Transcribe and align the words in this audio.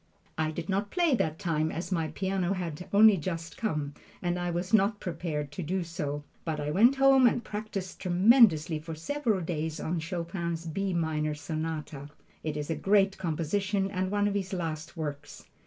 I 0.35 0.49
did 0.49 0.67
not 0.67 0.89
play 0.89 1.13
that 1.13 1.37
time 1.37 1.71
as 1.71 1.91
my 1.91 2.07
piano 2.07 2.53
had 2.53 2.89
only 2.91 3.17
just 3.17 3.55
come, 3.55 3.93
and 4.19 4.39
I 4.39 4.49
was 4.49 4.73
not 4.73 4.99
prepared 4.99 5.51
to 5.51 5.61
do 5.61 5.83
so, 5.83 6.23
but 6.43 6.59
I 6.59 6.71
went 6.71 6.95
home 6.95 7.27
and 7.27 7.43
practised 7.43 7.99
tremendously 7.99 8.79
for 8.79 8.95
several 8.95 9.41
days 9.41 9.79
on 9.79 9.99
Chopin's 9.99 10.65
"B 10.65 10.91
minor 10.95 11.35
sonata." 11.35 12.09
It 12.43 12.57
is 12.57 12.71
a 12.71 12.75
great 12.75 13.19
composition 13.19 13.91
and 13.91 14.09
one 14.09 14.27
of 14.27 14.33
his 14.33 14.53
last 14.53 14.97
works. 14.97 15.45